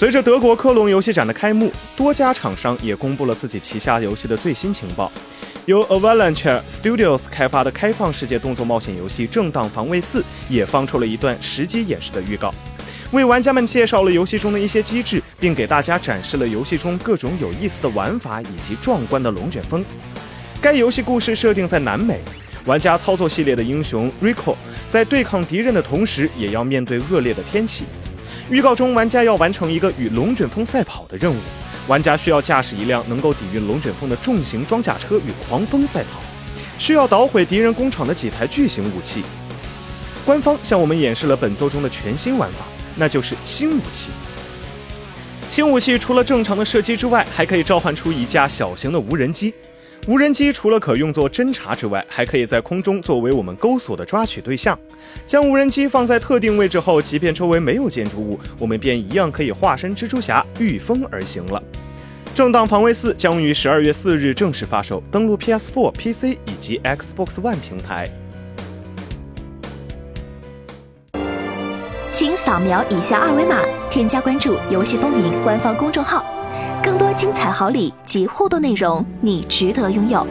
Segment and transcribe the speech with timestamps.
[0.00, 5.12] 随着德国科隆游戏展的开幕，多家厂商也公布了自己旗下游戏的最新情报。
[5.66, 12.50] 由 Avalanche Studios 开发的开放世界动作冒险游戏《正当防卫四》也放出了一段实机演示的预告，
[13.10, 19.84] 为玩家们介绍了游戏中的一些机制，并给大家展示了游戏中各种有意思的玩法以及壮观的龙卷风。
[20.62, 22.22] 该游戏故事设定在南美，
[22.64, 24.56] 玩家操作系列的英雄 Rico
[24.88, 27.84] 在对抗敌人的同时，也要面对恶劣的天气。
[28.50, 31.38] 预告中，玩家要完成一个与龙卷风赛跑的任务，
[31.86, 36.20] 玩家需要驾驶一辆能够抵御龙卷风的重型装甲车与狂风赛跑，
[36.76, 39.22] 需要捣毁敌人工厂的几台巨型武器。
[40.26, 42.64] 官方向我们演示了本作中的全新玩法，
[42.96, 44.10] 那就是新武器。
[45.48, 49.54] 新武器除了正常的射击之外，还可以召唤出一架小型的无人机。
[50.06, 54.78] 无人机除了可用作侦察之外，还可以在空中作为我们钩索的抓取对象。
[55.26, 61.62] 将无人机放在特定位置后，即便周围没有建筑物，我们便一样可以化身蜘蛛侠御风而行了。
[62.34, 68.08] 正当防卫四将于十二月四日正式发售，登陆 PS4、PC 以及 Xbox One 平台。
[72.10, 76.24] 请扫描以下二维码，添加关注“游戏风云”官方公众号。
[76.82, 80.26] 更多精彩好礼及互动内容，你值得拥有。